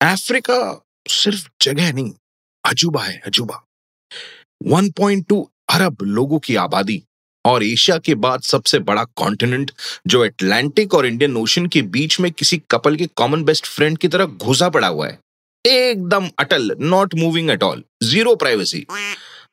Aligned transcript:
Africa 0.00 0.56
सिर्फ़ 1.08 1.48
जगह 1.62 1.92
नहीं, 1.92 2.12
अजूबा 2.64 3.02
है, 3.02 3.20
अजूबा। 3.26 3.62
1.2 4.68 5.40
अरब 5.68 6.02
लोगों 6.02 6.38
की 6.38 6.54
आबादी 6.56 7.02
और 7.44 7.64
एशिया 7.64 7.96
के 7.98 8.14
बाद 8.14 8.42
सबसे 8.42 8.78
बड़ा 8.80 9.04
कॉन्टिनेंट 9.16 9.70
जो 10.06 10.24
अटलांटिक 10.24 10.94
और 10.94 11.06
इंडियन 11.06 11.36
ओशन 11.36 11.66
के 11.66 11.82
बीच 11.88 12.18
में 12.20 12.30
किसी 12.32 12.58
कपल 12.70 12.96
के 12.96 13.06
कॉमन 13.16 13.44
बेस्ट 13.44 13.66
फ्रेंड 13.66 13.98
की 13.98 14.08
तरह 14.08 14.26
घुसा 14.26 14.68
पड़ा 14.68 14.88
हुआ 14.88 15.08
है। 15.08 15.18
एकदम 15.64 16.28
अटल 16.38 16.76
not 16.80 17.14
moving 17.14 17.50
at 17.50 17.62
all 17.62 17.84
zero 18.02 18.34
privacy 18.36 18.86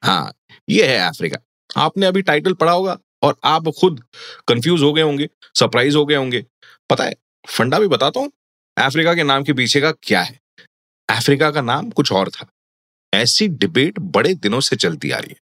हाँ 0.04 0.32
ये 0.70 0.88
है 0.88 1.00
अफ्रीका 1.00 1.38
आपने 1.82 2.06
अभी 2.06 2.22
टाइटल 2.22 2.54
पढ़ा 2.54 2.72
होगा 2.72 2.98
और 3.24 3.36
आप 3.44 3.70
खुद 3.80 4.02
कंफ्यूज 4.48 4.82
हो 4.82 4.94
गए 4.94 5.02
होंगे 5.02 5.30
सरप्राइज़ 5.56 5.98
हो 5.98 6.06
गए 6.06 6.16
होंगे। 6.16 6.46
पता 6.90 7.04
है, 7.04 7.16
फंडा 7.46 7.80
भी 7.80 7.88
बताता 7.88 8.20
हूँ 8.20 8.32
अफ्रीका 8.78 9.14
के 9.14 9.24
नाम 9.24 9.44
के 9.44 9.54
पीछे 9.54 9.82
का 9.82 9.92
क्या 10.04 10.22
है? 10.22 10.40
अफ्रीका 11.10 11.50
का 11.52 11.62
नाम 11.62 11.90
कुछ 11.90 12.12
और 12.12 12.30
था। 12.30 12.46
ऐसी 13.14 13.48
डिबेट 13.48 14.00
बड़े 14.00 14.34
दिनों 14.34 14.60
से 14.60 14.76
चलती 14.76 15.12
आ 15.12 15.18
रही 15.18 15.30
है। 15.30 15.38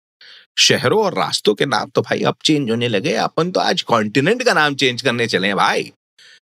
शहरों 0.59 1.05
और 1.05 1.15
रास्तों 1.15 1.55
के 1.55 1.67
नाम 1.67 1.91
तो 1.91 2.03
भाई 2.03 2.23
अब 2.23 2.37
चेंज 2.45 2.71
होने 2.71 2.89
लगे 2.89 3.15
अपन 3.17 3.51
तो 3.51 3.61
आज 3.61 3.83
कॉन्टिनेंट 3.83 4.43
का 4.43 4.53
नाम 4.53 4.75
चेंज 4.75 5.03
करने 5.03 5.27
चले 5.27 5.47
हैं 5.47 5.57
भाई। 5.57 5.93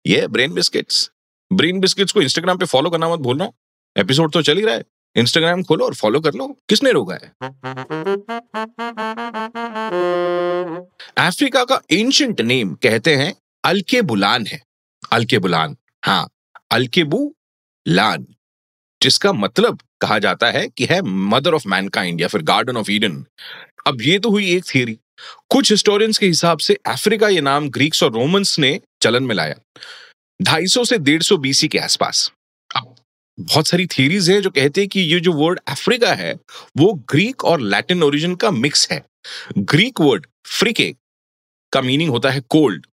ये 0.07 0.27
ब्रेन 0.27 0.53
बिस्किट्स 0.53 1.09
ब्रेन 1.51 1.79
बिस्किट्स 1.79 2.13
को 2.13 2.21
इंस्टाग्राम 2.21 2.57
पे 2.57 2.65
फॉलो 2.65 2.89
करना 2.89 3.09
मत 3.09 3.19
भूलना। 3.19 3.49
एपिसोड 3.95 4.31
तो 4.31 4.41
चल 4.41 4.57
ही 4.57 4.65
रहा 4.65 4.75
है। 4.75 4.83
इंस्टाग्राम 5.15 5.63
खोलो 5.63 5.85
और 5.85 5.93
फॉलो 5.93 6.19
कर 6.19 6.33
लो। 6.33 6.47
किसने 6.69 6.91
रोका 6.91 7.15
है? 7.15 7.33
अफ्रीका 11.17 11.63
का 11.65 11.81
एंशंट 11.91 12.41
नेम 12.41 12.73
कहते 12.75 13.15
हैं 13.15 13.33
अलके 13.63 14.01
बुलान 14.01 14.45
है। 14.45 14.61
अलके 15.11 15.39
बुलान 15.39 15.77
हाँ। 16.05 16.27
अलकेबू 16.71 17.33
लान, 17.87 18.25
जिसका 19.01 19.33
मतलब 19.33 19.79
कहा 20.01 20.19
जाता 20.19 20.51
है 20.51 20.67
कि 20.67 20.85
है 20.85 21.01
मदर 21.01 21.53
ऑफ़ 21.53 21.67
मैनकाइंड 21.67 22.21
या 22.21 22.27
फिर 22.27 22.41
गार्डन 22.41 22.77
ऑफ़ 22.77 22.91
ईडन 22.91 23.25
अब 23.87 24.01
ये 24.01 24.19
तो 24.19 24.29
हुई 24.29 24.51
एक 24.51 24.63
थियरी 24.75 24.97
कुछ 25.49 25.71
हिस्टोरियंस 25.71 26.17
के 26.17 26.25
हिसाब 26.25 26.59
से 26.59 26.73
अफ्रीका 26.85 27.27
ये 27.27 27.41
नाम 27.41 27.69
ग्रीक्स 27.69 28.03
और 28.03 28.11
रोमन्स 28.13 28.59
ने 28.59 28.79
चलन 29.01 29.23
में 29.23 29.35
लाया। 29.35 29.55
250 30.41 30.85
से 30.85 30.97
150 30.97 31.37
बीसी 31.37 31.67
के 31.67 31.77
आसपास। 31.77 32.31
बहुत 33.39 33.67
सारी 33.67 33.85
थियरीज 33.87 34.29
हैं 34.29 34.41
जो 34.41 34.49
कहते 34.49 34.81
हैं 34.81 34.89
कि 34.89 34.99
ये 34.99 35.19
जो 35.19 35.33
वर्ड 35.33 35.59
अफ्रीका 35.67 36.13
है, 36.13 36.33
वो 36.77 36.93
ग्रीक 36.93 37.45
और 37.45 37.61
लैटिन 37.61 38.03
ओरिजिन 38.03 38.35
का 38.35 38.51
मिक्स 38.51 38.87
है। 38.91 39.01
ग्रीक 39.57 40.01
वर्ड 40.01 40.27
फ्रिके 40.47 40.95
का 41.73 41.81
मीनिंग 41.81 42.09
होता 42.09 42.29
है 42.29 42.41
कोल्ड 42.49 42.85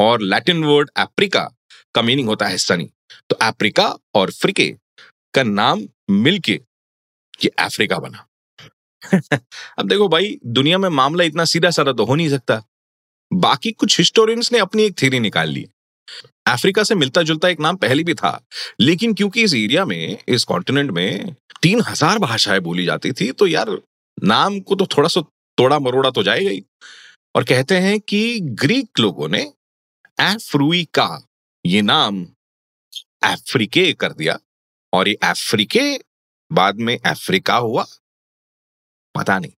और 0.00 0.22
लैटिन 0.22 0.64
वर्ड 0.64 0.90
अफ्रीका 0.96 1.48
का 1.94 2.02
मीनिंग 2.02 2.28
होता 2.28 2.46
है 2.46 2.58
सनी 2.58 2.88
तो 3.30 3.36
अफ्रीका 3.36 3.86
और 4.14 4.30
फ्रिके 4.30 4.68
का 5.34 5.42
नाम 5.42 5.82
मिलके 6.10 6.60
ये 7.44 7.48
अफ्रीका 7.58 7.98
बना। 7.98 8.26
अब 9.78 9.88
देखो 9.88 10.08
भाई, 10.08 10.38
दुनिया 10.46 10.78
में 10.78 10.88
मामला 10.88 11.24
इतना 11.24 11.44
सीधा 11.44 11.70
साधा 11.70 11.92
तो 11.92 12.04
हो 12.04 12.14
नहीं 12.14 12.28
सकता। 12.30 12.62
बाकी 13.32 13.72
कुछ 13.72 13.98
हिस्टोरियंस 13.98 14.52
ने 14.52 14.58
अपनी 14.58 14.82
एक 14.82 14.98
थ्योरी 14.98 15.20
निकाल 15.20 15.48
ली। 15.48 15.66
अफ्रीका 16.46 16.82
से 16.82 16.94
मिलता 16.94 17.22
जुलता 17.22 17.48
एक 17.48 17.60
नाम 17.60 17.76
पहले 17.76 18.02
भी 18.02 18.14
था, 18.14 18.40
लेकिन 18.80 19.14
क्योंकि 19.14 19.42
इस 19.42 19.54
एरिया 19.54 19.84
में, 19.84 20.18
इस 20.28 20.44
कॉन्टिनेंट 20.44 20.90
में 20.90 21.34
तीन 21.62 21.80
हज़ार 21.80 22.18
भाषाएँ 22.18 22.60
बोली 22.60 22.84
जाती 22.84 23.12
थी 23.12 23.30
तो 23.32 23.46
यार 23.46 23.70
नाम 24.22 24.60
को 24.60 24.74
तो 24.74 24.86
थोड़ा 24.86 25.08
सा 25.08 25.20
तोड़ा 25.58 25.78
मरोड़ा 25.78 26.10
तो 26.10 26.22
जाएगा 26.22 26.50
ही। 26.50 26.64
और 27.34 27.44
कहते 27.44 27.76
हैं 27.76 28.00
कि 28.00 28.40
ग्रीक 28.40 29.00
लोगों 29.00 29.28
ने 29.28 29.42
एफ्रुइका 30.20 31.08
ये 31.66 31.82
नाम 31.82 32.26
अफ्रीके 33.22 33.92
कर 33.92 34.12
दिया 34.12 34.38
और 34.92 35.08
ये 35.08 35.14
अफ्रीके 35.14 35.98
बाद 36.52 36.76
में 36.76 36.98
अफ्रीका 36.98 37.56
हुआ? 37.56 37.86
पता 39.14 39.38
नहीं। 39.38 39.52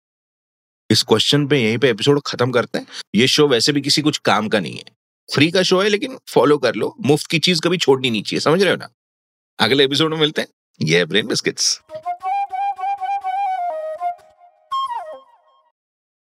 इस 0.91 1.03
क्वेश्चन 1.03 1.47
पे 1.47 1.63
यहीं 1.63 1.79
पे 1.79 1.91
एपिसोड 1.91 2.23
खत्म 2.27 2.51
करते 2.51 2.79
हैं। 2.79 2.87
ये 3.15 3.29
शो 3.29 3.49
वैसे 3.49 3.73
भी 3.73 3.81
किसी 3.81 4.03
कुछ 4.03 4.19
काम 4.19 4.49
का 4.49 4.61
नहीं 4.61 4.77
है। 4.77 4.85
फ्री 5.35 5.51
का 5.51 5.63
शो 5.63 5.81
है, 5.83 5.89
लेकिन 5.89 6.19
फॉलो 6.29 6.59
कर 6.59 6.75
लो। 6.75 6.97
मुफ़्त 7.01 7.27
की 7.27 7.39
चीज़ 7.39 7.61
कभी 7.61 7.79
छोड़नी 7.79 8.11
नहीं 8.11 8.23
चाहिए, 8.23 8.41
समझ 8.41 8.63
रहे 8.63 8.71
हो 8.71 8.77
ना? 8.77 8.89
अगले 9.59 9.85
एपिसोड 9.85 10.11
में 10.11 10.19
मिलते 10.19 10.41
हैं। 10.41 10.49
ये 10.83 11.05
ब्रेन 11.05 11.27
बिस्किट्स 11.27 11.81